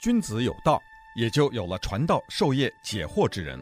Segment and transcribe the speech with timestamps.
[0.00, 0.80] 君子有道，
[1.16, 3.60] 也就有了传道授业解惑之人。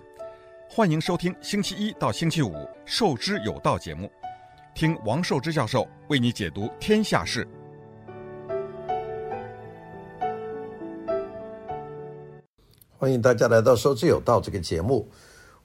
[0.68, 2.52] 欢迎收听星期一到星期五
[2.84, 4.12] 《授之有道》节目，
[4.74, 7.48] 听王寿之教授为你解读天下事。
[12.98, 15.10] 欢迎大家来到《授之有道》这个节目。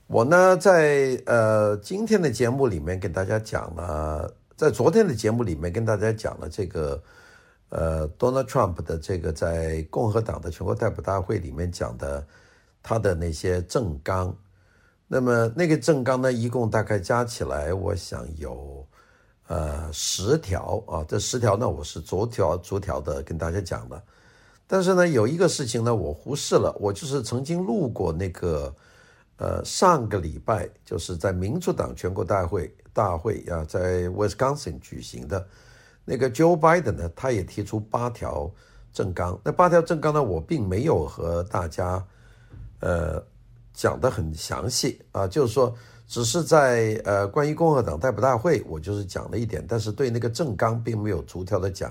[0.07, 7.03] 我呢，在呃今天的节目里面跟大家讲了，在昨天的节目里面跟大家讲了这个。
[7.71, 12.27] 呃，Donald Trump 的这个在共和党的全国代表大会里面讲的，
[12.83, 14.35] 他的那些政纲，
[15.07, 18.85] 那么那个政纲呢，一共大概加起来，我想有
[19.47, 24.03] 呃十条啊，这十条呢，我是逐条逐条的跟大家讲的。
[24.67, 28.75] 但是呢，有一个事情呢，我忽视了，我就是曾经录过那个
[29.37, 35.47] 呃上个礼拜就是在民主党全国大会大会啊，在 Wisconsin 举行的。
[36.11, 38.51] 那个 Joe Biden 呢，他也提出八条
[38.91, 39.39] 政纲。
[39.45, 42.05] 那八条政纲呢，我并没有和大家
[42.81, 43.23] 呃
[43.73, 45.73] 讲得很详细啊，就是说，
[46.09, 51.89] 只是在呃关于共和党代表大会，我就是讲了一点，但是对那个政纲并没有逐条的讲。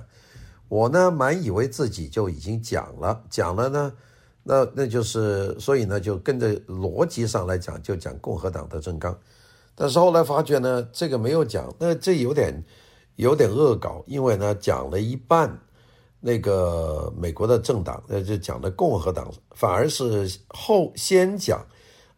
[0.68, 3.90] 我呢，满以为自己就已经讲了，讲了呢，
[4.42, 9.18] 那那就是，所以呢，就跟着逻辑上来讲，就讲共和党的政纲。
[9.74, 12.62] 但是后来发觉呢，这个没有讲，那这有点。
[13.16, 15.60] 有点恶搞，因为呢讲了一半，
[16.20, 21.66] 那个美国的政党，那就讲的共和党，反而是后先讲，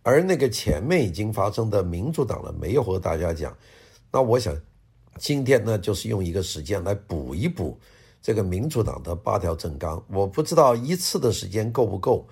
[0.03, 3.57] 而那个前面已经发生的民主党呢，没有和大家讲。
[4.13, 4.57] 那我想
[5.19, 7.79] 今天呢，就是用一个时间来补一补
[8.21, 10.01] 这个民主党的八条政纲。
[10.09, 12.27] 我不知道一次的时间够不够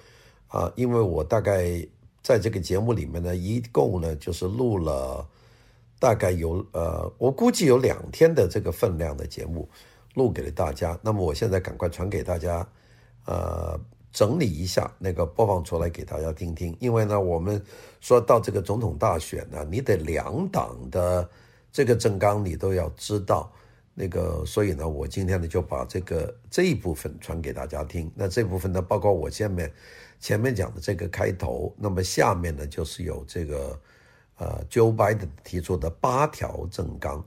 [0.47, 0.73] 啊？
[0.77, 1.85] 因为我大概
[2.23, 5.27] 在这个节目里面呢，一共呢就是录了。
[6.01, 9.69] 大概有呃，我估计有两天的这个分量的节目
[10.15, 10.99] 录给了大家。
[11.03, 12.67] 那么我现在赶快传给大家，
[13.27, 13.79] 呃，
[14.11, 16.75] 整理一下那个播放出来给大家听听。
[16.81, 17.63] 因为呢，我们
[18.01, 21.29] 说到这个总统大选呢，你得两党的
[21.71, 23.53] 这个政纲你都要知道。
[23.93, 28.11] 那个，所以呢，我今天呢就把这个这一部分传给大家听。
[28.15, 29.71] 那这部分呢，包括我下面
[30.19, 33.79] 前面讲的这个开头，那么下面呢就是有这个。
[34.41, 37.23] 呃，Joe Biden 提出的八条政纲，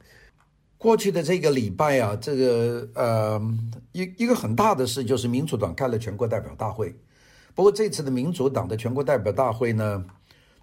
[0.80, 3.40] 过去的这个礼拜啊，这个呃
[3.92, 6.92] 一一个很大的事就是民主党开了全国代表大会。
[7.54, 10.04] 不过这次的民主党的全国代表大会呢，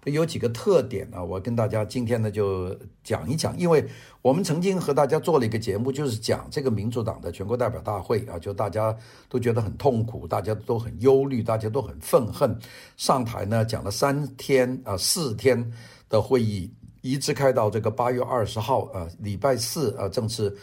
[0.03, 3.57] 有几个特点啊，我跟大家今天呢就讲一讲。
[3.57, 3.87] 因为
[4.21, 8.93] 我们曾经和大家做了一个节目，就是讲这个民主党的全国代表大会啊，就大家
[9.29, 12.53] 都觉得很痛苦，大家都很忧虑，大家都很愤恨。
[12.97, 15.71] 上台呢讲了三天啊，四天。
[16.11, 20.55] 的会议一直开到这个八月二十号啊，礼拜四啊，正式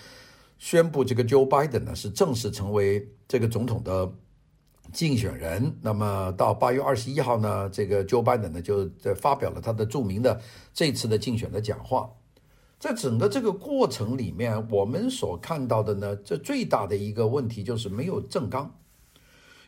[0.58, 4.12] 宣布这个 Joe Biden 呢是正式成为这个总统的
[4.92, 5.76] 竞选人。
[5.82, 10.40] 那么到八月二十一号呢，这个 Joe Biden 呢就在发表了他的著名的
[10.72, 12.08] 这次的竞选的讲话。
[12.78, 18.72] 在整个这个过程里面，我们所看到的呢，这最大的一个问题就是没有政纲。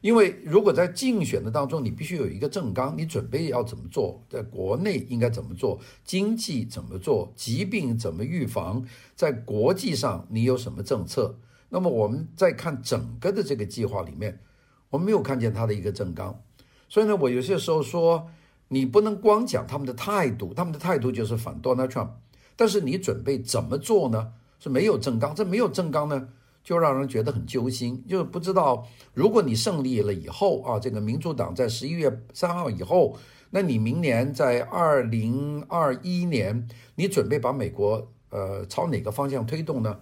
[0.01, 8.85] 因为如果在竞选的当中，你必须有一个政纲，你准备要怎么做，在国内应该怎么做，经济怎么做，疾病怎么预防，
[9.15, 11.39] 在国际上你有什么政策？
[11.69, 14.41] 那么我们再看整个的这个计划里面，
[14.89, 16.43] 我们没有看见他的一个政纲。
[16.89, 18.29] 所以呢，我有些时候说，
[18.69, 22.11] 你不能光讲他们的态度，他们的态度就是反 Donald Trump，
[22.57, 24.33] 但是你准备怎么做呢？
[24.59, 26.29] 是没有政纲，这没有政纲呢？
[26.63, 33.17] 就让人觉得很揪心，就是不知道，如果你胜利了以后啊，这个民主党在十一月三号以后，
[33.51, 39.99] 那你明年在二零二一年，你准备把美国呃朝哪个方向推动呢？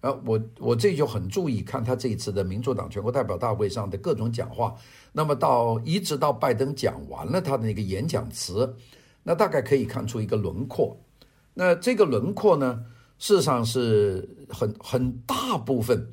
[0.00, 4.74] 啊，我我这就很注意看他这一次的民主党全国代表大会上的各种讲话，
[5.12, 8.74] 那么到一直到拜登讲完了他的那个演讲词，
[9.22, 10.98] 那大概可以看出一个轮廓，
[11.52, 12.82] 那这个轮廓呢？
[13.18, 16.06] 事实上是很很大部分，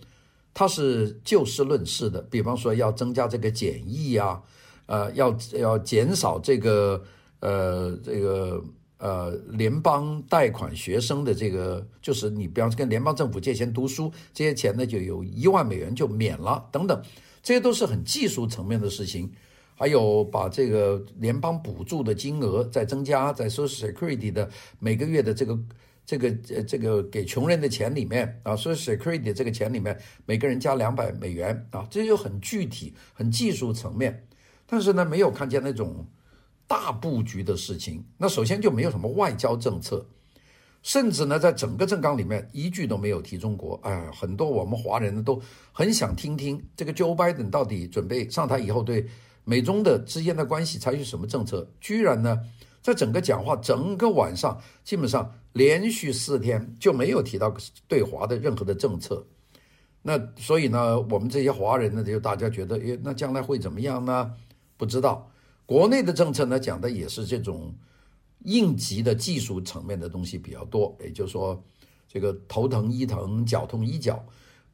[0.54, 2.22] 它是就事论事的。
[2.32, 4.42] 比方说，要增加这个检疫啊，
[4.86, 7.04] 呃，要要减少这个
[7.42, 8.64] 呃这个
[8.98, 17.02] 呃联邦贷款学生的这个，就是你比方说跟联邦政府借钱读书，这些钱呢就有一万美元就免了等等，
[17.44, 19.32] 这些都是很技术层面的事情。
[19.76, 24.50] 还有把这个联邦补助的金额再增加，在 Social Security 的
[24.80, 25.58] 每个月的这个。
[26.08, 34.26] 这个呃，这个给穷人的钱里面啊，所以 security 这个钱里面，每个人加两百美元啊，这就很具体、很技术层面。
[34.66, 36.08] 但是呢，没有看见那种
[36.66, 38.02] 大布局的事情。
[38.18, 40.08] 那首先就没有什么外交政策。
[40.82, 43.78] 甚至呢，在整个政纲里面一句都没有提中国。
[43.84, 45.42] 哎，很多我们华人呢都
[45.74, 49.06] 很想听听这个 Joe Biden 到底准备上台以后对
[49.44, 51.70] 美中的之间的关系采取什么政策。
[51.82, 52.40] 居然呢，
[52.82, 57.52] 在整个讲话整个晚上，基本上连续四天就没有提到
[57.88, 59.26] 对华的任何的政策。
[60.02, 64.32] 那所以呢，我们这些华人呢，就大家觉得，诶，那将来会怎么样呢？
[64.78, 65.30] 不知道。
[65.66, 67.74] 国内的政策呢，讲的也是这种。
[68.44, 71.62] 应急的技术层面的东西比较多，也就是说，
[72.08, 74.24] 这个头疼医疼，脚痛医脚，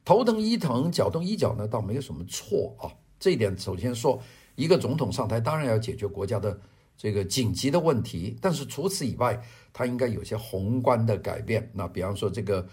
[0.04, 2.92] 头疼医疼，脚痛医脚呢，倒没有什么错啊。
[3.18, 4.20] 这一点首先说，
[4.54, 6.56] 一个总统上台当然要解决国家的
[6.96, 9.40] 这个紧急的问题，但是除此以外，
[9.72, 11.70] 他应该有些宏观的改变。
[11.72, 12.66] 那比方说这个，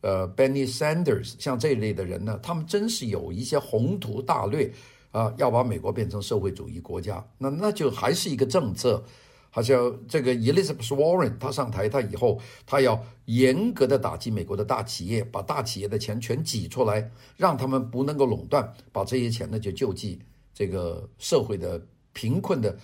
[0.00, 4.72] 呃，Benny Sanders 像这一类的人呢，他们真是有一些宏图大略
[5.10, 9.02] 啊，要把美国变成社会主义国家，那那就还是一个政策。
[9.50, 20.20] 好像这个 Elizabeth Warren，他上台，他以后他要严格的打击美国的大企业，把大企业的钱全挤出来，让他们不能够垄断，把这些钱呢就救济
[20.52, 21.80] 这个社会的
[22.12, 22.76] 贫困的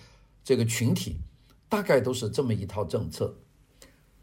[0.45, 1.17] 这个群体，
[1.67, 3.35] 大概都是这么一套政策。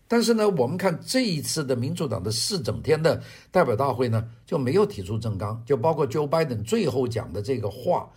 [0.08, 8.08] 但是呢，我们看这一次的民主党的四整天的代表大会呢，就没有提出政纲，就包括 Joe Biden 最后讲的这个话，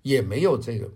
[0.00, 0.88] 也没有这个。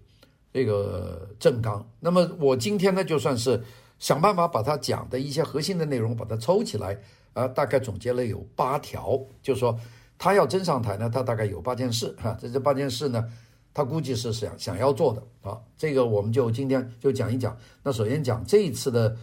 [0.55, 3.59] 这个政纲，那么我今天呢，就算是
[3.99, 6.95] 想办法把他讲的一些核心的内容把它抽起来，
[7.33, 9.75] 啊，大概总结了有八条，就说
[10.19, 13.27] 他要真上台呢，他大概有八件事哈，这这八件事呢，
[13.75, 17.57] 他估计是想想要做的啊，这个我们就今天就讲一讲。
[17.83, 19.17] 那首先讲这一次的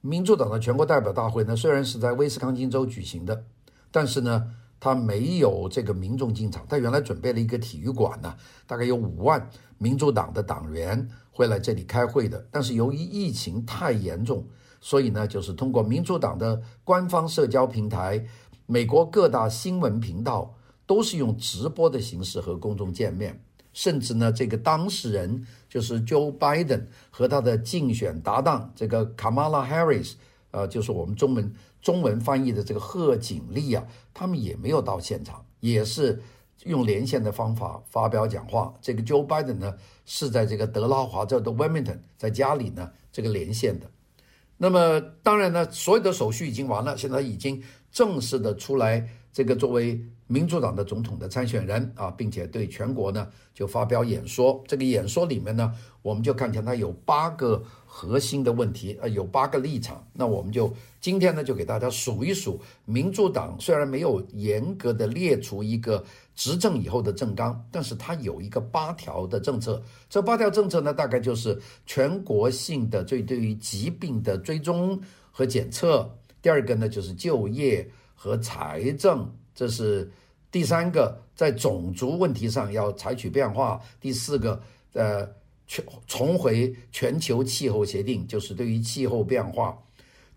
[0.00, 3.44] 民主党的全国代表大会呢，虽然是在威斯康星州举行的，
[3.90, 4.54] 但是呢。
[4.80, 8.32] 他没有这个民众进场，他原来准备了一个体育馆呢，
[8.64, 12.46] 大概有五万民主党的党员会来这里开会的。
[12.52, 14.46] 但是由于疫情太严重，
[14.80, 18.24] 所以呢，就是通过民主党的官方社交平台、
[18.66, 20.54] 美国各大新闻频道，
[20.86, 23.42] 都是用直播的形式和公众见面。
[23.72, 30.14] 甚至呢，这个当事人就是 Joe Biden 和他的竞选搭档这个 Kamala Harris，
[30.50, 31.52] 呃，就是我们中文。
[31.80, 36.20] 中文翻译的这个贺锦丽啊，他们也没有到现场，也是
[36.64, 38.74] 用连线的方法发表讲话。
[38.82, 39.72] 这个 Joe Biden 呢，
[40.04, 43.88] 是在这个德拉华州的 Wilmington，在家里呢这个连线的。
[44.56, 47.62] 那么当然呢，所有的手续已经完了，现在已经
[47.92, 54.62] 正式的出来，这个作为民主党的总统的参选人啊，并且对全国呢就发表演说。
[54.68, 57.60] 这个演说里面呢，我们就看见他有八个。
[57.90, 60.06] 核心的问题，呃，有八个立场。
[60.12, 66.04] 那我们就今天呢，就给大家数一数，民主党虽然没有严格的列出一个
[66.34, 69.82] 执政以后的政纲，但是它有一个八条的政策。
[70.08, 75.00] 这八条政策呢，大概就是全国性的，对对于疾病的追踪
[75.32, 76.14] 和检测。
[76.42, 80.08] 第二个呢，就是就业和财政，这是
[80.52, 83.80] 第三个，在种族问题上要采取变化。
[84.00, 84.62] 第四个，
[84.92, 85.28] 呃。
[85.70, 89.78] 重重回全球气候协定，就是对于气候变化。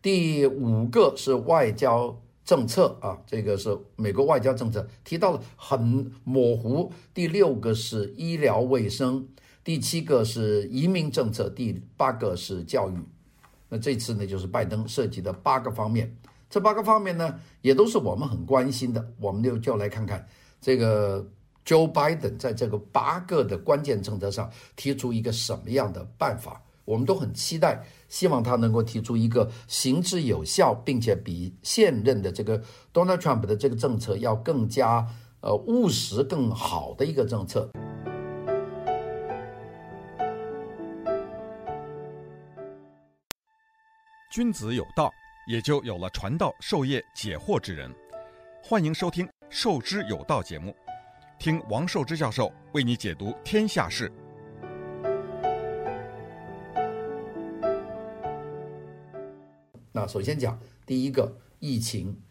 [0.02, 2.14] 第五个是外交
[2.44, 6.92] 政策啊，这个是美国外交政策提到了很模糊。
[7.14, 9.26] 第六个是医疗卫生，
[9.64, 12.96] 第七个是移民政策，第八个是教育。
[13.70, 16.14] 那这次呢，就是拜登涉及的八个方面。
[16.52, 19.04] 这八个方面呢，也都是我们很关心的。
[19.20, 20.24] 我们就就来看看
[20.62, 21.26] 这个。
[21.64, 26.60] Joe Biden 在这个八个的关键政策上提出一个什么样的办法？
[26.86, 27.80] 我们都很期待，
[28.10, 32.60] 希望他能够提出一个行之有效，并且比现任的这个
[32.92, 35.08] Donald Trump 的这个政策要更加
[35.42, 37.70] 呃务实、更好的一个政策。
[44.32, 45.12] 君子有道，
[45.48, 47.92] 也就有了传道授业解惑之人。
[48.64, 50.76] 欢迎收听《授之有道》节目。
[51.40, 54.12] 听王寿之教授为你解读天下事。
[59.92, 62.22] 那首先讲第一个疫情，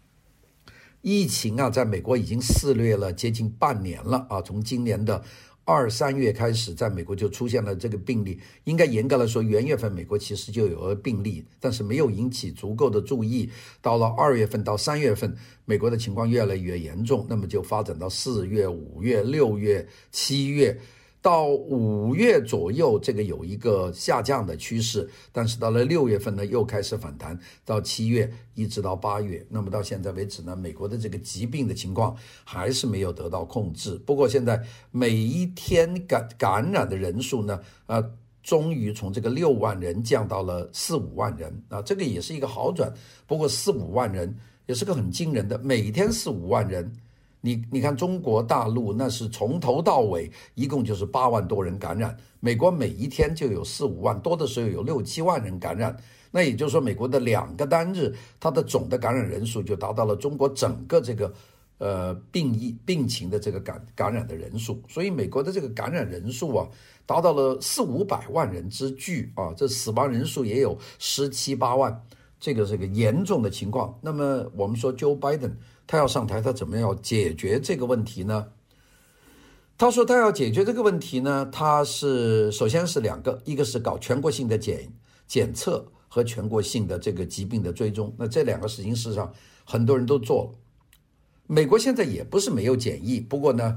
[1.02, 5.24] 疫情啊，在美国已经肆虐了接近半年了啊，从今年的。
[5.72, 8.40] 二三月开始，在美国就出现了这个病例。
[8.64, 13.48] 应该严格来说，元月份美国其实就有了病例，但是没有引起足够的注意。
[13.80, 20.76] 到了二月份到三月份，美国的情况越来越严重，那么就发展到四月、五月、六月、七月。
[21.22, 33.96] 到五月左右，这个有一个下降的趋势，但是到了六月份呢，又开始反弹，到七月一直到八月，那么到现在为止呢，美国的这个疾病的情况还是没有得到控制。
[34.06, 38.02] 不过现在每一天感感染的人数呢，呃，
[38.42, 42.90] 终于从这个六万人降到了四五万人啊，这个也是一个好转。
[43.26, 44.34] 不过四五万人
[44.64, 46.90] 也是个很惊人的，每天四五万人。
[47.42, 55.96] 你你看中国大陆那是从头到尾一共就是八万多人感染，美国每一天就有四五万，多的时候有六七万人感染。
[56.30, 61.32] 那也就是说，美国的两个单日，它的总的感染人数就达到了中国整个这个
[61.78, 64.80] 呃病疫病情的这个感感染的人数。
[64.86, 66.68] 所以美国的这个感染人数啊，
[67.06, 72.00] 达到了四五百万人之巨啊，这死亡人数也有十七八万，
[72.38, 73.98] 这个是个严重的情况。
[74.02, 75.52] 那么我们说，Joe Biden。
[75.90, 78.46] 他要上台，他怎么样解决这个问题呢？
[79.76, 84.88] 他说他要解决这个问题呢，他是首先是两个，一个是搞全国性的检
[85.26, 88.14] 检测和全国性的这个疾病的追踪。
[88.16, 90.58] 那这两个事情事实上很多人都做了。
[91.48, 93.76] 美国现在也不是没有检疫，不过呢，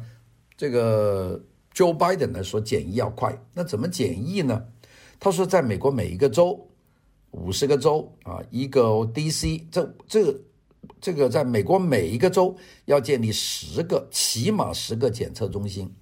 [0.55, 1.43] 这个
[1.73, 4.63] Joe Biden 呢说检疫要快，那怎么检疫呢？
[5.19, 6.69] 他说在美国每一个州，
[7.31, 8.81] 五十个州啊，一个
[9.15, 10.39] DC，这这。
[11.03, 12.55] 这个在美国每一个州
[12.85, 15.93] 要建立十个，起码十个检测中心。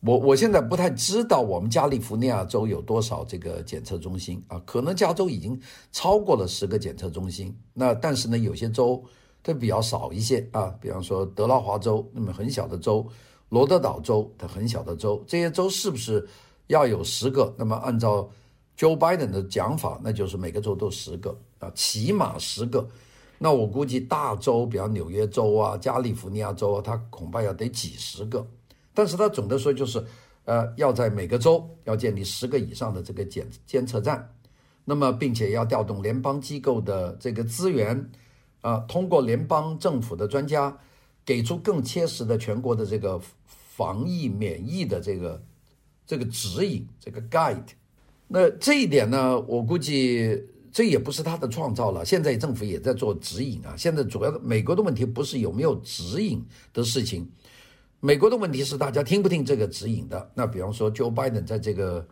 [0.00, 5.58] 我我现在不太知道我们加利福尼亚州有多少这个检测中心啊，可能加州已经
[5.92, 7.56] 超过了十个检测中心。
[7.72, 9.02] 那但是呢，有些州
[9.42, 13.08] 它比较少一些啊，比方说德拉华州那么很小的州，
[13.48, 16.28] 罗德岛州它很小的州，这些州是不是
[16.66, 17.54] 要有十个？
[17.56, 18.28] 那么按照
[18.76, 22.86] Joe Biden 的讲法，那就是每个州都十个啊，起码十个。
[23.42, 28.46] 那我估计大州，比方纽约州啊、加利福尼亚州啊，它恐怕要得几十个。
[28.92, 30.04] 但是它总的说就是，
[30.44, 34.30] 呃，要在每个州要建立十个以上的这个检监测站，
[34.84, 38.10] 那么并且要调动联邦机构的这个资源，
[38.60, 40.76] 啊，通过联邦政府的专家
[41.24, 45.42] 给出更切实的全国的这个防疫免疫的这个
[46.06, 47.68] 这个指引，这个 guide。
[48.28, 50.44] 那这一点呢，我估计。
[50.72, 53.74] 这也不是他的创造了，现在政府也在做指引啊。
[53.76, 57.28] 现在主要的美国的问题不是有没有指引的事情，
[57.98, 60.30] 美国的问题是大家听不听这个指引的。
[60.34, 62.06] 那比方说，Joe Biden 在这个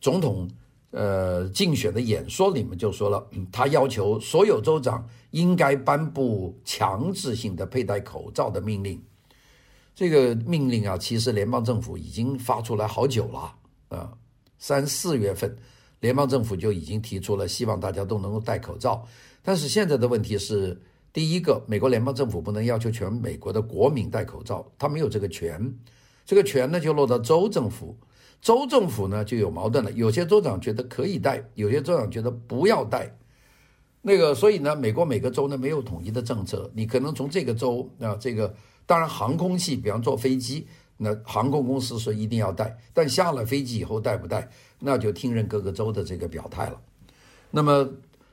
[0.00, 0.50] 总统
[0.90, 8.98] 呃竞选的演说里面就说了，他要求所有州长应该颁布强制性的佩戴口罩的命令。
[9.94, 13.54] 这个命令啊，其实联邦政府已经发出来好久了
[13.88, 14.10] 啊，
[14.58, 15.54] 三四月份。
[16.02, 19.06] 联邦政府就已经提出了，希望大家都能够戴口罩。
[19.40, 20.76] 但是现在的问题是，
[21.12, 25.72] 第一个，美国联邦政府不能要求全美国的国民戴口罩，他没有这个权。
[26.26, 27.96] 这个权呢，就落到州政府。
[28.40, 29.92] 州政府呢，就有矛盾了。
[29.92, 33.16] 有些州长觉得可以戴，有些州长觉得不要戴。
[34.00, 36.68] 那个，所以呢，美国每个州呢没有统一的政策。
[36.74, 38.52] 你可能从这个州啊，这个
[38.86, 40.66] 当然航空器，比方坐飞机。
[41.02, 46.80] 那航空公司说一定要戴，但下了飞机以后戴不戴，那就听任各个州的这个表态了。
[47.50, 47.84] 那么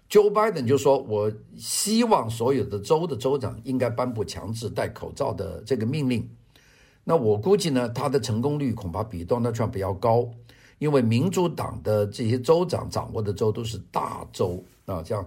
[0.09, 6.29] ，Joe Biden 就说：“我希望所有的州的州长应该颁布强制戴口罩的这个命令。”
[7.03, 10.29] 那我估计呢，他的成功率恐怕比 Donald Trump 要高，
[10.77, 15.25] 因为民主党的这些州长掌握的州都是大州啊，像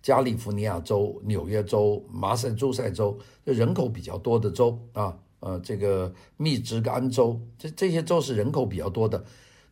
[0.00, 5.16] 加利福尼亚州、纽约州、马萨诸塞州，这人口比较多的州啊。
[5.44, 9.22] 呃，这个密兹根州，这这些州是人口比较多的。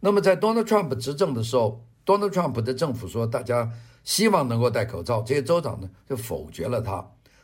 [0.00, 3.72] 那么在 Donald Trump 执政的时候，Donald Trump 的政府说大家
[4.04, 7.02] 希望能够戴口罩，这些州长呢就否决了他。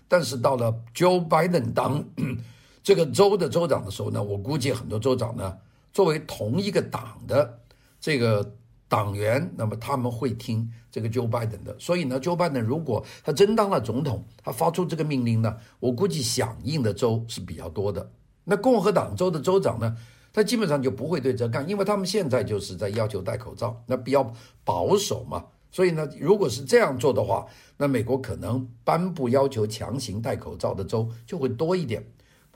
[0.09, 2.05] 但是到了 Joe Biden 当
[2.83, 5.57] 这个州的州长的时候呢，我估计很多州长呢
[5.95, 7.59] 作为同一个党的
[7.99, 8.55] 这个
[8.89, 11.77] 党员，那么他们会听这个 Joe Biden 的。
[11.79, 18.11] 所以呢，Joe Biden 如果他真当了总统，他发出这个命令呢，我估计响应的州是比较多的。
[18.45, 19.95] 那共和党州的州长呢，
[20.33, 24.33] 他基本上就不会对这干，因为他们现在就是在要求戴口罩，那比较
[24.65, 25.45] 保守嘛。
[25.71, 32.03] 所以呢，如果是这样做的话，那美国可能颁布要求强行戴口罩的州就会多一点。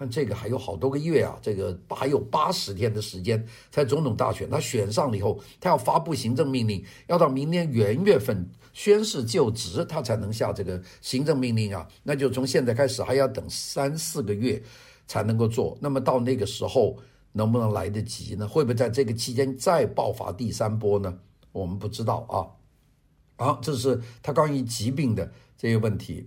[0.02, 4.50] 但这个还有好多个月啊，这个还有八十天的时间才总统大选。
[4.50, 11.86] 他选上了以后，他要发布行政命令，要到明年元月份宣誓就职，他才能下这个行政命令啊。
[12.02, 14.60] 那就从现在开始还要等三四个月。
[15.04, 16.96] 才能够做，那么到那个时候
[17.32, 18.48] 能不能来得及呢？
[18.48, 21.18] 会不会在这个期间再爆发第三波呢？
[21.50, 23.44] 我们不知道啊。
[23.44, 26.26] 好，这是他关于疾病的这些问题。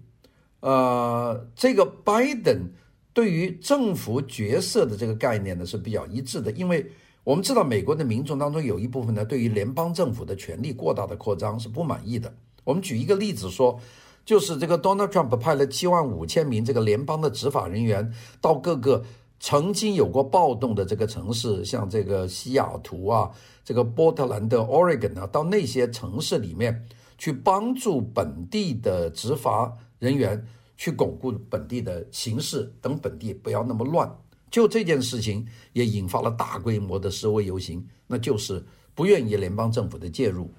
[0.60, 2.70] 呃，这个拜登
[3.16, 6.86] 对于政府角色的这个概念呢是比较一致的，因为
[7.24, 12.32] 我们知道美国的民众当中有一部分呢对于联邦政府的权力过大的扩张是不满意的。
[12.64, 13.80] 我们举一个例子说。
[14.26, 19.06] 就是这个 Donald Trump 派了七万五千名这个联邦的执法人员到各个
[19.40, 23.30] 曾经有过暴动的这个城市，像这个西雅图啊，
[23.64, 26.88] 这个波特兰的 Oregon 啊，到那些城市里面
[27.20, 30.44] 去帮助本地的执法人员
[30.78, 34.10] 去巩固本地的形势，等本地不要那么乱。
[34.52, 38.64] 就这件事情也引发了大规模的示威游行，那就是
[38.94, 40.50] 不愿意联邦政府的介入。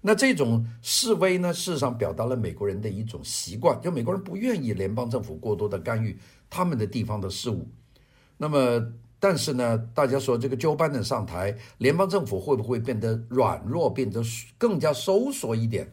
[0.00, 6.18] 那这种示威呢，事实上表达了美国人的一种习惯，就美国人不愿意联邦政府过多的干预
[6.50, 7.68] 他们的地方的事务。
[8.36, 8.84] 那么，
[9.20, 14.22] 但是呢，大家说这个 Joe Biden 上台，联邦政府会不会变得软弱，变得
[14.58, 15.92] 更加收缩一点？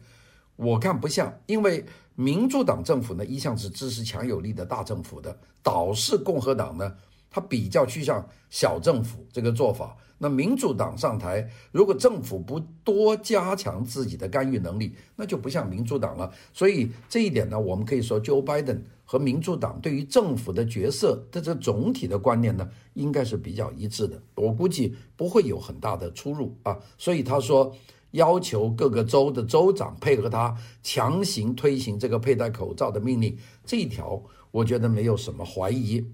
[0.56, 1.84] 我看不像，因为
[2.20, 6.94] 民主党政府呢一向是支持强有力的大政府的，倒是共和党呢，
[7.30, 9.96] 它比较趋向小政府这个做法。
[10.18, 16.30] 那民主党上台，如果政府不多加强自己的干预能力，那就不像民主党了。
[16.52, 24.20] 所以这一点呢，我们可以说，Joe Biden 和民主党对于政府的角色的这总体的观念呢，应该是比较一致的。
[24.34, 26.78] 我估计不会有很大的出入啊。
[26.98, 27.74] 所以他说，
[28.12, 36.06] 要求各个州的州长配合他强行推行这个佩戴口罩的命令，这一条我觉得没有什么怀疑。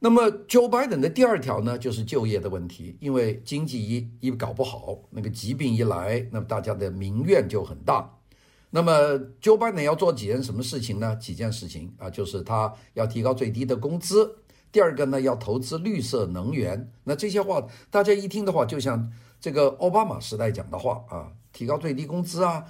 [0.00, 2.96] 那么，Joe Biden 的第二条呢，就是就业的问题。
[3.00, 8.14] 因为经济一一搞不好，那个疾病一来，那么大家的民怨就很大。
[8.70, 8.92] 那么
[9.40, 11.16] ，Joe Biden 要做几件什么事情呢？
[11.16, 14.36] 几件事情啊，就是他要提高最低的工资。
[14.70, 16.92] 第二个呢，要投资绿色能源。
[17.02, 22.64] 那这些话，大家一听的话，就像这个奥巴马时代讲的话啊，提高最低工资啊，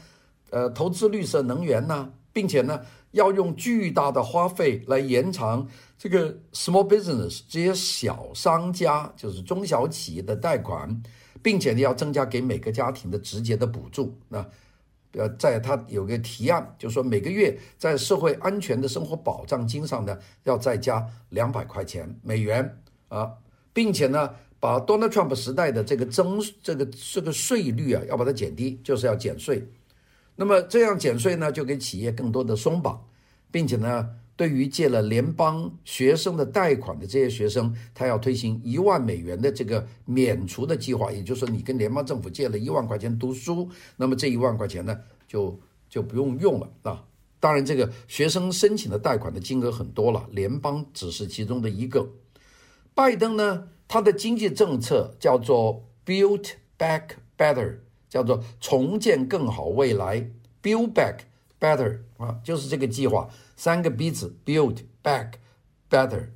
[0.51, 2.81] 呃，投资绿色能源呐、啊，并且呢，
[3.13, 5.67] 要用巨大的花费来延长。
[5.97, 11.03] 这个 small business 这些小商家就是中小企业的贷款，
[11.43, 14.17] 并且呢要增加给每个家庭的直接的补助。
[14.29, 14.47] 那
[15.13, 23.33] 呃，在他有个提案，就是说每个月在社会安全的生活保障金上呢要再加两百块钱美元啊，
[23.73, 29.67] 并且呢把 Donald Trump 时代的这个征这个这个税率啊要把它减低，就是要减税。
[30.37, 33.05] 那么这样减税呢，就给企业更多的松绑，
[33.51, 34.09] 并且呢。
[34.39, 47.05] 对于借了联邦学生的贷款的这些学生，他要推行一万美元的这个免除的计划，也就是说，你跟联邦政府借了一万块钱读书，那么这一万块钱呢，就就不用用了啊。
[47.41, 52.09] 当然，这个学生申请的贷款的金额很多了，联邦只是其中的一个。
[52.95, 60.31] 拜登呢，他的经济政策叫做 Build Back Better，叫做重建更好未来
[60.63, 61.21] ，Build Back
[61.59, 63.29] Better 啊，就是这个计划。
[63.57, 65.33] 三个 B 字，Build Back
[65.91, 66.29] Better，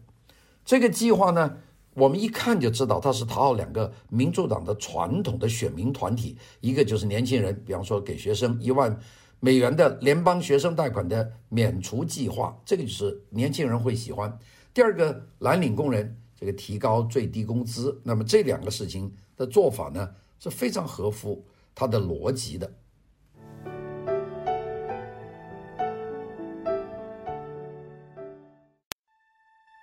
[0.64, 1.58] 这个计划呢，
[1.94, 8.98] 我们一看就知道它是讨好两个民主党的传统的选民团体，一个就是年轻人，比方说给学生一万
[9.38, 14.36] 美元的联邦学生贷款的免除计划，这个就是年轻人会喜欢。
[14.74, 21.40] 第二个蓝领工人，这个提高最低工资，那么这两个事情的做法呢，是非常合乎
[21.72, 22.68] 他的逻辑的。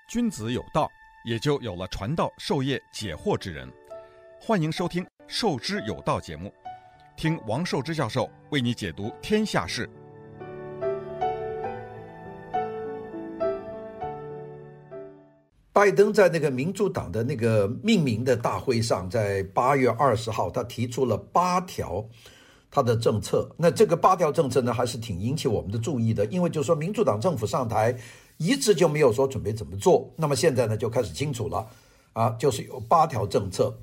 [0.10, 0.90] 君子有道，
[1.24, 3.72] 也就有了传道授业解惑之人。
[4.42, 6.54] 欢迎收听《授之有道》节目，
[7.16, 9.90] 听王寿之教授为你解读天下事。
[15.80, 22.06] 拜登在那个民主党的那个命名的大会上，在八月二十号，他提出了八条
[22.70, 23.50] 他的政策。
[23.56, 27.98] 那这个八条政策呢，还是挺引起我们的注意的，因为就是说民主党政府上台。
[28.42, 31.68] 一直就没有说准备怎么做，那么现在呢就开始清楚了，
[32.14, 33.78] 啊，就是有八条政策。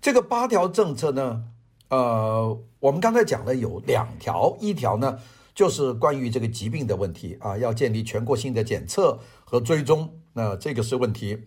[0.00, 1.44] 这个八条政策呢，
[1.90, 5.18] 呃，我们刚才讲了有两条，一条呢
[5.54, 11.38] 就是关于这个疾病的问题啊，要建立全国性的检测和追踪，那这个是问题。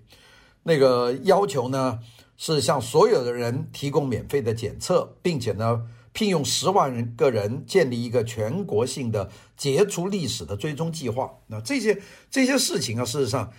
[0.64, 2.00] 那个要求呢
[2.36, 5.88] 是向所有的人提供免费的检测，并且呢。
[6.12, 11.32] 聘用十万人个人建立一个全国性的杰出历史的追踪计划。
[11.46, 11.98] 那这些
[12.32, 13.50] 这些事情啊，事实上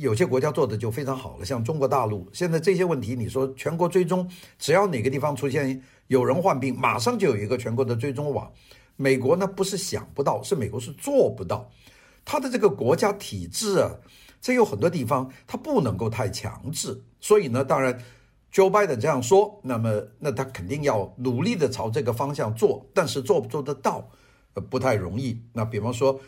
[0.00, 8.50] 有些国家做的就非常好了，像中国大陆现在这些问题，你说全国追踪，只要哪个地方出现有人患病，马上就有一个全国的追踪网。
[8.96, 11.70] 美国呢不是想不到，是美国是做不到，
[12.24, 13.94] 他的这个国家体制啊，
[14.40, 17.98] 这有很多地方他不能够太强制，所以呢，当然。
[18.50, 24.08] Joe Biden 这样说，那么那他肯定要努力的朝这个方向做，但是做不做得到，
[24.54, 25.38] 呃，不太容易。
[25.52, 26.18] 那比方说，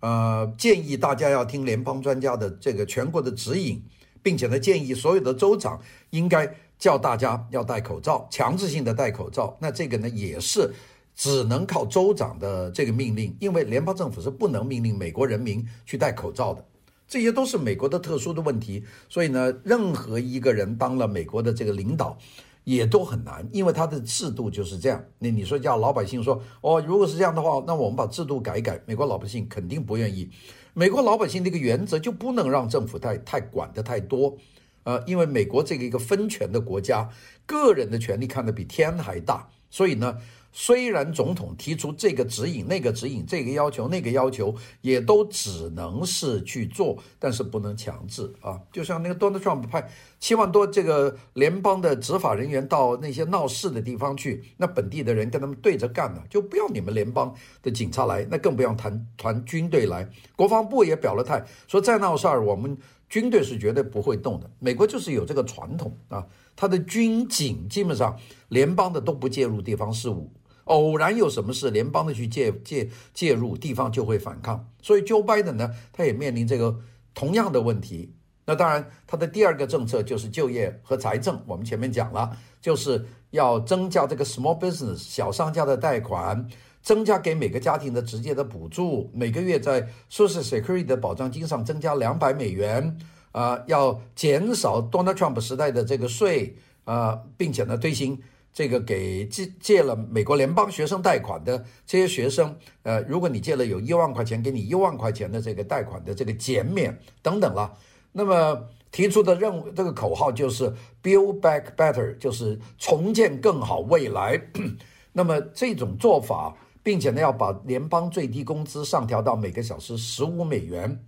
[0.00, 3.82] 呃，建议大家要听联邦专家的这个全国的指引，
[4.22, 5.80] 并且呢，建议所有的州长
[6.10, 9.56] 应该叫大家要戴口罩，强制性的戴口罩。
[9.58, 10.70] 那这个呢，也是
[11.16, 16.62] 只能靠州长的这个命令，因为联邦政府是不能命令美国人民去戴口罩的。
[17.10, 18.84] 这些都是美国的特殊的问题。
[19.08, 22.16] 所以呢，任何一个人当了美国的这个领导，
[22.62, 25.04] 也都很难，因为他的制度就是这样。
[25.18, 30.30] 那你说叫老百姓说哦，如果是这样的话，那我们把制度改一改，美国老百姓肯定不愿意。
[30.72, 34.36] 美国老百姓这个原则就不能让政府太太管得太多，
[34.84, 37.10] 呃，因为美国这个一个分权的国家，
[37.44, 40.18] 个人的权利看得比天还大，所以呢。
[40.52, 48.60] 虽然总统提出这个指引、那个指引、这个要求、那个要求，也都只能是去做，但是不能强制啊。
[48.72, 60.10] 就像那个 Donald Trump 派七万多这个联邦的执法人员到那些闹事的地方去，那本地的人跟他们对着干呢，就不要你们联邦的警察来，那更不要谈团军队来。
[60.34, 62.76] 国防部也表了态，说再闹事儿，我们
[63.08, 64.50] 军队是绝对不会动的。
[64.58, 66.26] 美国就是有这个传统啊，
[66.60, 68.18] 他的军警基本上
[68.50, 70.30] 联邦的都不介入地方事务。
[70.64, 74.68] 偶然有什么事，联邦的去介介介入，地方就会反抗。
[74.82, 76.78] 所以，Joe Biden 呢，他也面临这个
[77.14, 78.12] 同样的问题。
[78.44, 81.42] 那当然，他的第二个政策就是就业和财政。
[81.46, 86.46] 我们前面讲了，就是要增加这个 small business 小商家的贷款，
[86.82, 92.98] 增加给每个家庭的直接的补助，每个月在 Social Security 的保障金上增加两百美元。
[93.32, 98.20] 啊、要减少 Donald Trump 时代的这个税啊、并且呢，推行。
[98.52, 107.72] 这个给借借了美国联邦学生贷款的这些学生，呃，如果你借了有一万块钱，给你一万块钱的这个贷款的这个减免等等了。
[108.10, 110.68] 那么提出的任务，这个口号就是
[111.00, 114.42] Build Back Better，就是重建更好未来。
[115.14, 121.00] 那么这种做法，并且呢要把联邦最低工资上调到每个小时十五美元，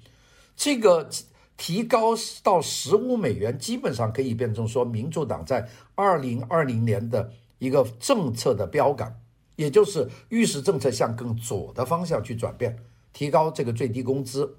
[0.54, 1.08] 这个。
[1.62, 9.16] 提高到十五美元，基本上可以变成说，民主党在二零二零年的一个政策的标杆，
[9.54, 12.76] 也就是预示政策向更左的方向去转变，
[13.12, 14.58] 提高这个最低工资。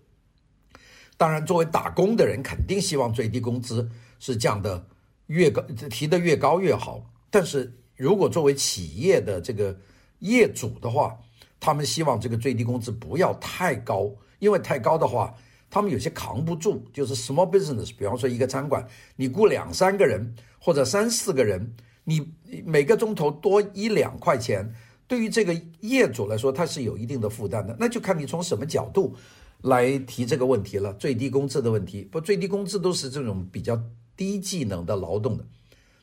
[1.18, 4.86] 当然，作为打工的人，肯定希望最低工资是降的
[5.28, 7.04] 越高，提得越高越好。
[7.30, 9.78] 但是如果作为企业的这个
[10.20, 11.20] 业主的话，
[11.60, 15.36] 他们希望这个最低工资不要太高，因为太高的话。
[15.74, 22.32] 他们有些扛不住，就是 small business，比方说一个餐馆，你雇两三个人或者三四个人，你
[22.64, 24.72] 每个钟头多一两块钱，
[25.08, 27.76] 对于这个业主来说，他是有一定的负担的。
[27.80, 29.16] 那就看你从什么角度
[29.62, 30.94] 来提这个问题了。
[30.94, 33.76] 最低工资的问题，不，最低工资都是这种比较
[34.16, 35.44] 低技能的劳动的。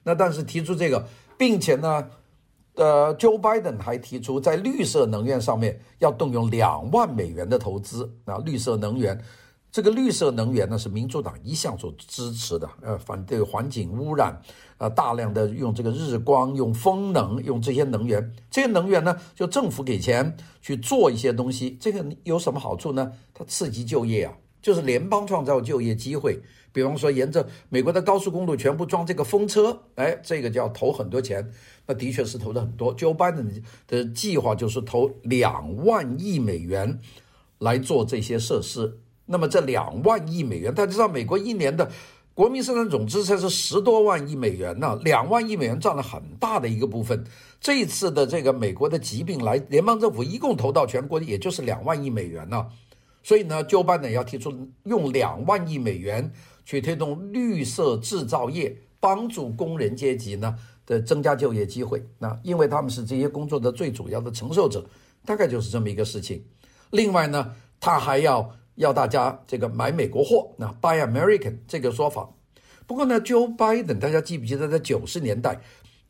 [0.02, 1.06] 那但是提出这个，
[1.38, 2.10] 并且呢，
[2.74, 9.16] 呃，Joe Biden 还提出在绿色能源上面要动用两万美元的投资啊，绿色能源。
[9.72, 14.36] 这个绿色能源呢，是民主党一向所支持的，呃，反对环境污染，
[14.78, 23.12] 呃，大量的用这个日光、用风能、用这些能源，这些能源呢，就政府给钱去做一些东西，这个有什么好处呢？
[23.32, 26.40] 它刺激就业啊，就是联邦创造就业机会。
[26.72, 31.48] 比方说，沿着美国的高速公路全部装这个风车，哎，这个就要投很多钱，
[31.86, 32.94] 那的确是投的很多。
[32.96, 37.00] Joe Biden 的计划就是投两万亿美元
[37.58, 38.98] 来做这些设施。
[39.32, 41.88] 那么这两万亿美元，大家知道美国一年的
[42.34, 47.24] 国民生产总值才是十多万亿美元呢，两万亿美元占了很大的一个部分。
[47.60, 52.66] 这一次的这个美国的疾病来，联邦政府一共投到全国也就是两万亿美元呢。
[53.22, 56.28] 所以呢，Joe Biden 要提出用两万亿美元
[56.64, 62.04] 去推动绿色制造业，帮助工人阶级呢的增加就业机会。
[62.18, 64.84] 那因为他们是这些工作的最主要的承受者，
[65.24, 66.42] 大概就是这么一个事情。
[66.90, 68.50] 另外呢，他还要。
[68.76, 72.28] 要大家这个买美国货，那 Buy American 这个说法。
[72.86, 75.60] 不过呢，Joe Biden 大家记不记得在九十年代，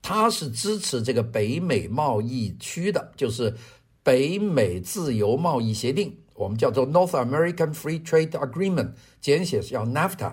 [0.00, 3.54] 他是支持这个北美贸易区的，就是
[4.02, 10.32] 北美自由贸易协定，我们叫做 North American Free Trade Agreement，简写是叫 NAFTA。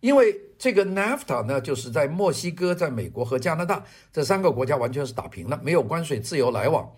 [0.00, 6.88] 因为这个 NAFTA 呢，就是在墨西哥、在美国和加拿大这三个国家完全是打平了，没有关税，自由来往。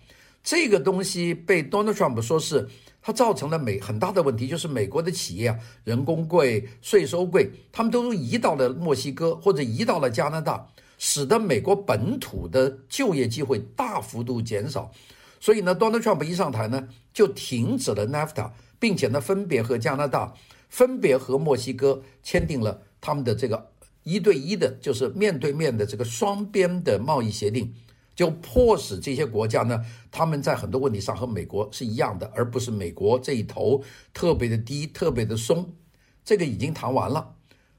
[0.43, 2.69] 这个东西被 Donald Trump 说是。
[3.05, 10.65] 它造成了美很大的问题，就是美国的企业啊，人工贵，税收贵，他们都移到了墨西哥或者移到了加拿大，
[10.97, 14.89] 使得美国本土的就业机会大幅度减少。
[15.41, 20.33] 所以呢，Donald Trump 一上台呢，就停止了 NAFTA，并且呢，分别和加拿大、
[20.69, 23.69] 分别和墨西哥签订了他们的这个
[24.03, 27.73] 一对一的，就是面对面的这个双边的贸易协定。
[28.15, 35.73] 就迫使这些国家呢，他们在很多问题上和美国是一样的，而不是美国这一头特别的低、特别的松。
[36.23, 37.35] 这个已经谈完了，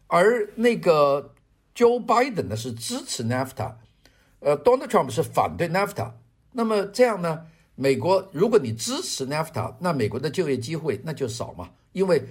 [0.06, 1.32] 而那个
[1.74, 3.72] Joe Biden 呢是支持 NAFTA，
[4.40, 6.10] 呃，Donald Trump 是反对 NAFTA。
[6.52, 12.22] 那么这样呢，美国如果你支持 NAFTA，那美国的就业机会那就少嘛，因为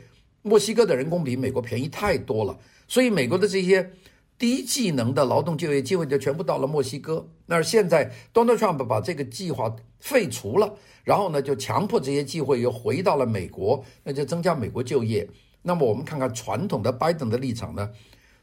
[0.43, 3.91] 墨西哥的人工比美国便宜太多了，所以美国的这些
[4.37, 7.27] 低技能的劳动就业机会就全部到了墨西哥。
[7.45, 15.27] 那现在 Donald Trump 把这个计划废除了，然后呢就强迫这些机会又回到了美国，那就增加美国就业。
[15.61, 17.89] 那么我们看看传统的拜登的立场呢，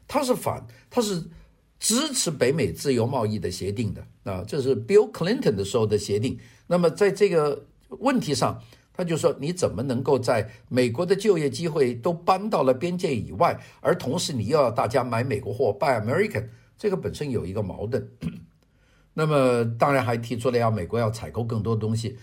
[0.07, 1.23] 他是反，他是
[1.79, 6.39] 支持北美自由贸易的协定的啊，这是 Bill Clinton 的时候的协定。
[6.67, 8.61] 那么在这个问题上，
[8.93, 16.49] 他就说：“你怎么能够在美国的就业机会都搬到了边界以外，而同时你又要大家买美国货，Buy American？
[16.77, 18.07] 这个本身有一个矛盾。
[19.13, 22.17] 那么当然还提出了要美国要采购更多东西。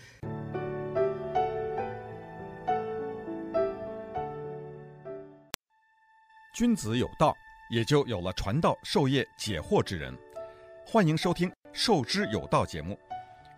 [6.55, 7.37] 君子有道，
[7.71, 10.17] 也就有了传道授业解惑之人。
[10.87, 12.99] 欢迎收听《授之有道》节目，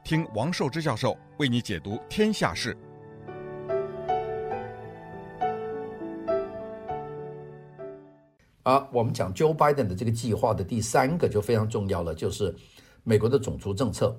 [0.03, 2.77] 听王寿之教授为你解读天下事。”
[8.65, 12.55] 啊，我们讲 Joe Biden 的这个计划的第三个就非常重要了，就是
[13.11, 14.17] 美国的种族政策。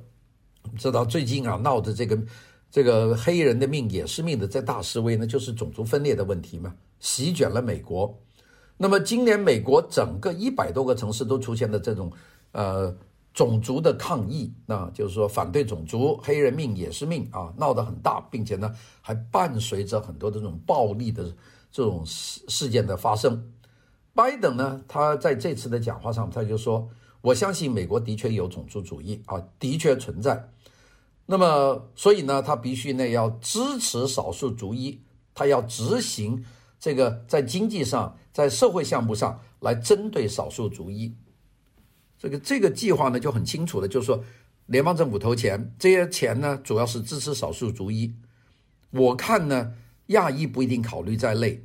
[0.77, 2.19] 知道最近啊闹的这个
[2.69, 8.13] 这个黑人的命也是命的在大示威呢，就是种族分裂的问题嘛，席卷了美国。
[8.75, 12.11] 那么今年美国整个一百多个城市都出现了这种
[12.51, 12.93] 呃
[13.33, 21.23] 种族的抗议，那就是说反对种族，黑人命也是命啊，闹得很大，并且呢还伴随着很多这种暴力的
[21.71, 23.41] 这种事事件的发生。
[24.13, 26.87] 拜登呢，他在这次的讲话上，他就说
[27.21, 30.49] ：“我相信美国的确有种族主义啊，的确存在。
[31.25, 34.99] 那么，所以呢，他必须呢要支持少数族裔，
[35.33, 36.43] 他要执行
[36.79, 41.15] 这个在经济上、在社会项目上来针对少数族裔。
[42.17, 44.23] 这个这个计划呢就很清楚的，就是说，
[44.65, 48.13] 联邦政府投钱，这些钱呢主要是支持少数族裔。
[48.89, 49.73] 我看呢，
[50.07, 51.63] 亚裔不一定考虑在内，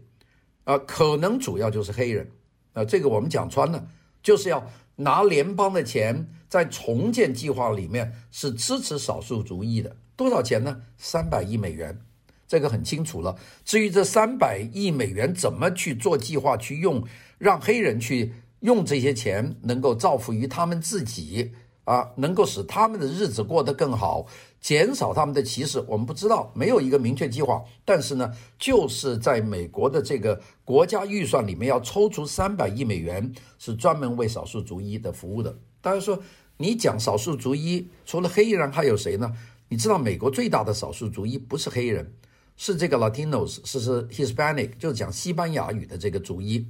[0.65, 2.31] 啊，可能主要就是黑人。”
[2.77, 3.89] 啊，这个我们讲穿了，
[4.23, 4.63] 就是要
[4.97, 10.81] 拿联邦的钱在重建计划里面是支持少数族裔的，多少钱呢？
[10.97, 12.01] 三百亿美元，
[12.49, 13.37] 这个很清楚了。
[13.65, 17.05] 至于这三百亿美元怎么去做计划去用，
[17.39, 21.53] 让黑人去用这些钱，能够造福于他们自己
[21.85, 24.27] 啊，能够使他们的日子过得更好。
[24.67, 27.63] 减少他们的歧视，我们不知道，没有一个明确计划。
[27.85, 35.57] 但是呢，就是在美国的这个国家预算里面要抽出三百亿美元，是专门为少数族裔的服务的。
[35.81, 36.21] 大家说，
[36.57, 39.33] 你讲少数族裔，除了黑人还有谁呢？
[39.69, 42.13] 你知道美国最大的少数族裔不是黑人，
[42.57, 46.67] 是这个 Latinos，是是 Hispanic，就是讲西班牙语的这个族裔。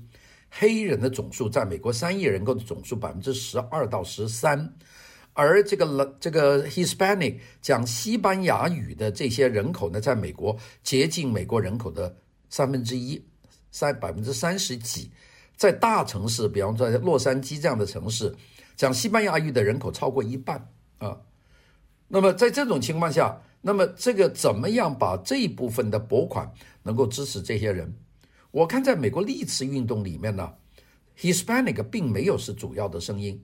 [0.51, 4.71] 黑人的总数在美国三亿人口的总数百分之十二到十三。
[5.37, 12.16] 而这个这个 Hispanic 讲西班牙语的这些人口呢，在美国接近美国人口的
[12.49, 13.22] 三分之一，
[13.70, 15.11] 三百分之三十几。
[15.55, 18.35] 在大城市，比方说在洛杉矶这样的城市，
[18.77, 20.57] 讲西班牙语的人口超过一半
[20.99, 21.18] 啊。
[22.09, 26.51] 那么在这种情况下，那么这个怎么样把这一部分的拨款
[26.83, 27.94] 能够支持这些人？
[28.53, 30.51] 我看在美国历次运动里面呢
[31.18, 33.38] ，Hispanic 并没有是主要的声音。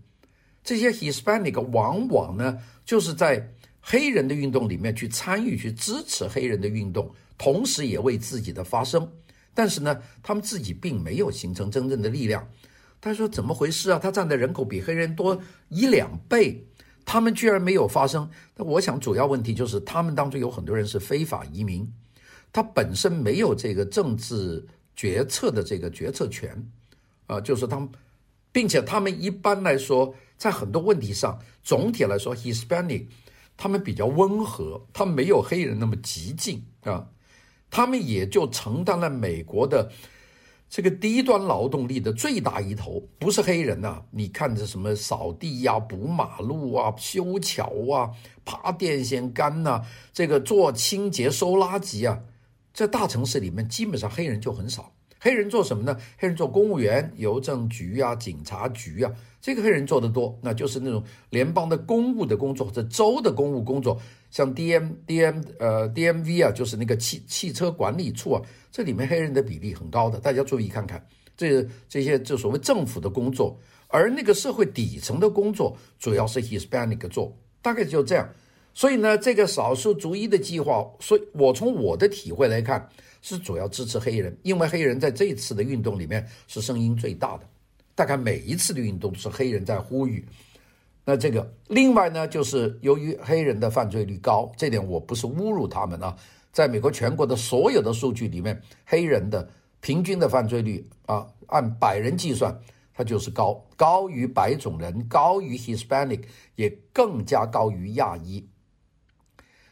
[0.62, 9.10] 这些 Hispanic 往往呢，就是在黑人的运动里面去参与、去支持黑人的运动，同时也为自己的发声。
[9.54, 12.48] 但是呢，他们自己并没有形成真正的力量。
[13.00, 13.98] 他说：“怎么回事啊？
[13.98, 15.36] 他占的人口比黑人多
[15.68, 16.64] 一两倍，
[17.04, 21.92] 他们居然没有发声。”那我想，主要问题就是他们当中有很多人是非法移民，
[22.52, 26.56] 他本身没有这个政治决策的这个决策权，
[27.26, 27.88] 啊，就是他们，
[28.52, 30.14] 并且他们一般来说。
[30.38, 33.06] 在很多问题上，总体来说，Hispanic
[33.56, 37.06] 他们比较温和，他们没有黑人那么激进啊，
[37.70, 39.88] 他们也就承担了美国的
[40.68, 44.02] 这个低端劳动力的最大一头，不是黑人呐。
[44.10, 48.10] 你看这什么扫地呀、补马路啊、修桥啊、
[48.44, 49.80] 爬电线杆呐，
[50.12, 52.18] 这个做清洁、收垃圾啊，
[52.74, 54.92] 在大城市里面，基本上黑人就很少。
[55.24, 55.96] 黑人做什么呢？
[56.18, 63.96] 黑人做公务员、邮政局啊、警察局啊，这个黑人做得多，那就是那种联邦的公务的工作或者州的公务工作，
[64.32, 71.00] 像 D M D M 呃 D M V 啊，就是那个汽汽车管理处啊，这里面黑人的比例很高的，大家注意看看，
[71.36, 73.56] 这这些就所谓政府的工作，
[73.86, 77.32] 而那个社会底层的工作主要是 Hispanic 做，
[77.62, 78.28] 大概就这样。
[78.74, 82.88] 所以呢，这个少数族裔的计划，所以我从我的体会来看。
[83.22, 87.48] 是主要支持黑人，因为黑人在这一次的运动里面是声音最大的。
[87.94, 90.26] 大概每一次的运动都是黑人在呼吁。
[91.04, 96.16] 那这个另外呢，就是由于黑人的犯罪率高，这点我不是侮辱他们啊。
[96.52, 99.48] 在美国全国的所有的数据里面，黑人的
[99.80, 102.56] 平均的犯罪率啊，按百人计算，
[102.94, 106.22] 它就是高，高于白种人，高于 Hispanic，
[106.56, 108.46] 也更加高于亚裔。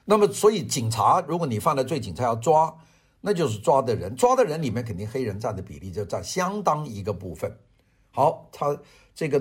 [0.05, 2.75] 那么，所以警察，如果你犯了罪，警察要抓，
[3.21, 7.55] 那就是抓的人，抓的人里面肯定黑人占的比例就占相当一个部分。
[8.11, 8.79] 好，他
[9.15, 9.41] 这个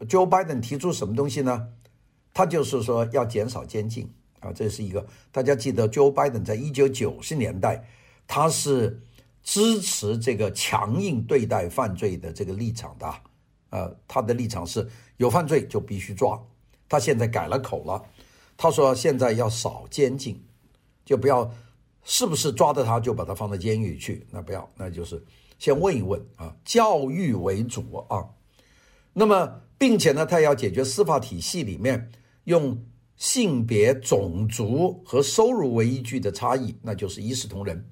[0.00, 1.68] Joe Biden 提出什么东西呢？
[2.32, 7.84] 他就是说要减少监禁啊，这是一个大家记得，Joe Biden 在一九九十年代，
[8.26, 9.02] 他是
[9.42, 13.14] 支持这个强硬对待犯罪的这个立场的，
[13.70, 16.40] 呃，他的立场是有犯罪就必须抓，
[16.88, 18.02] 他现在改了口了。
[18.58, 20.42] 他说：“现在要少监禁，
[21.04, 21.52] 就不要
[22.08, 24.24] 是不是抓到他就把他放到监狱去？
[24.30, 25.20] 那不要，那就是
[25.58, 28.24] 先问一问啊，教育为主啊。
[29.12, 32.12] 那么，并且呢，他要解决司法体系里面
[32.44, 32.80] 用
[33.16, 37.90] 性别、种族和收入为依据的差异，那就是一视同仁。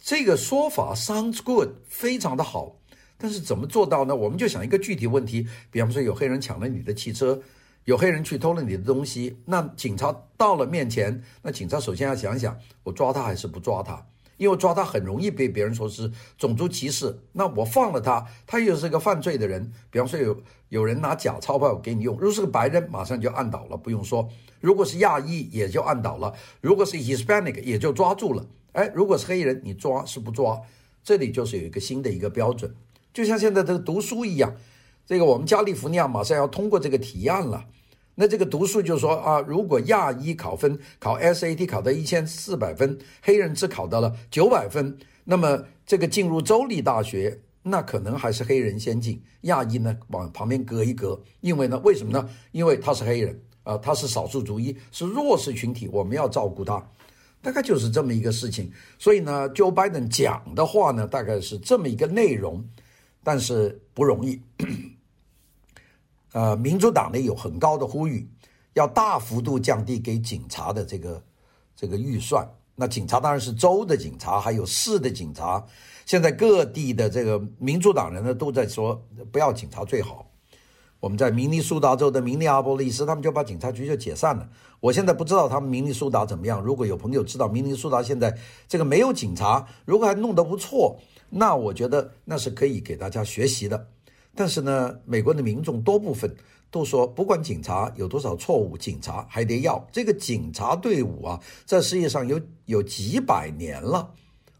[0.00, 2.80] 这个说法 sounds good，非常的好，
[3.16, 4.16] 但是怎么做到呢？
[4.16, 7.40] 我们就想一个具体问题，比方说有黑人抢了你的汽车。”
[7.84, 14.06] 有黑人去偷了你的东西，那警察到了面前，那警察首先要想想，我抓他还是不抓他？
[14.36, 17.16] 因为抓他很容易被别人说是种族歧视。
[17.32, 19.70] 那我放了他，他又是个犯罪的人。
[19.90, 20.36] 比方说有
[20.70, 24.26] 有人拿假钞票给你用，如果是个白人，马上就按倒了，不用说；
[24.60, 28.44] 如果是亚裔，也就按倒了；如果是 Hispanic，也就抓住了。
[28.72, 30.60] 哎，如果是黑人，你抓是不抓？
[31.04, 32.74] 这里就是有一个新的一个标准，
[33.12, 34.56] 就像现在这个读书一样。
[35.06, 37.64] 这个我们加利福尼亚马上要通过这个提案了，
[38.14, 52.28] 那这个读数就是说啊，如果亚裔考分考 SAT 考到一千四百分，黑人只考到了九百分，那么这个进入州立大学，那可能还是黑人先进，亚裔呢往旁边隔一隔，因为呢，为什么呢？
[52.52, 56.82] 因为他是黑人啊，他是少数族裔，是弱势群体，我们要照顾他，
[57.42, 58.72] 大概就是这么一个事情。
[58.98, 62.64] 所以呢，Joe Biden 讲的话呢，大概是这么一个内容，
[63.22, 64.40] 但是不容易。
[66.34, 68.28] 呃，民主党呢有很高的呼吁，
[68.72, 71.22] 要大幅度降低给警察的这个
[71.76, 72.44] 这个预算。
[72.74, 75.64] 那警察当然是州的警察，还有市的警察。
[76.04, 80.28] 现在各地的这个民主党人呢都在说，不要警察最好。
[80.98, 84.48] 我们在明尼苏达州的明尼阿波利斯，他们就把警察局就解散了。
[84.80, 86.60] 我现在不知道他们明尼苏达怎么样。
[86.60, 90.98] 如果有朋友知道明尼苏达现在这个没有警察，如果还弄得不错，
[91.30, 93.86] 那我觉得那是可以给大家学习的。
[94.34, 96.34] 但是呢，美国的民众多部分
[96.70, 99.86] 都说，不管警察有多少错误，警察还得要。
[99.92, 104.10] 这个警察队伍啊，在世界上有有几百年了，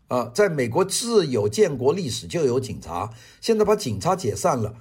[0.08, 3.10] 啊，在美国自有建国历史就有警察，
[3.40, 4.74] 现在把警察解散了。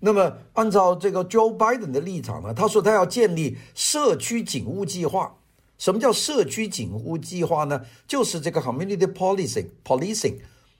[0.00, 5.36] 那么，按照这个 Joe Biden 的立场呢，他说他要建立社区警务计划。
[5.78, 7.82] 什么叫社区警务计划呢？
[8.06, 10.36] 就是这个 community policing，policing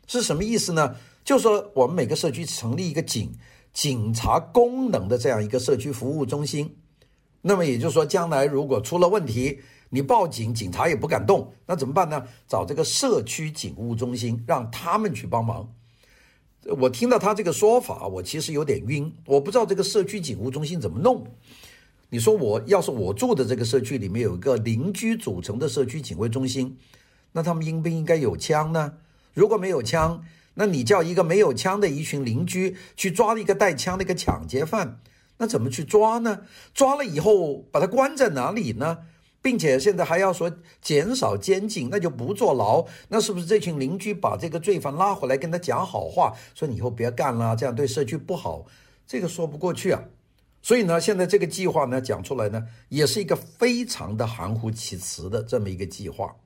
[0.07, 0.94] 是什么意思呢？
[1.25, 3.33] 就说我们每个社区成立一个警。
[3.73, 6.77] 警察功能的这样一个社区服务中心，
[7.41, 12.23] 那么也就是说，将来如果出了问题，你报警，警察也不敢动，那怎么办呢？
[12.47, 15.73] 找这个社区警务中心，让他们去帮忙。
[16.77, 21.27] 我听到他这个说法，我其实有点晕，我不知道这个社区警务中心怎么弄。
[22.11, 26.77] 你说我要是我住的这个社区里面有一个邻居组成的社区警卫中心，
[27.33, 28.99] 那他们应不应该有枪呢？
[29.33, 30.23] 如果没有枪，
[30.55, 35.01] 那你叫一个没有枪的一群邻居去抓了一个带枪的一个抢劫犯，
[35.38, 36.43] 那怎么去抓呢？
[36.75, 38.99] 抓了以后把他关在哪里呢？
[39.41, 42.87] 并且现在还要说减少监禁，那就不坐牢。
[43.09, 48.67] 那是不是这群邻居把这个罪犯拉回来跟他讲好话，说你以后别干了，这样对社区不好？
[49.05, 50.05] 这个说不过去啊。
[50.62, 56.37] 所以呢，现在这个计划呢讲出来呢，也是一个非常的含糊其辞的这么一个计划。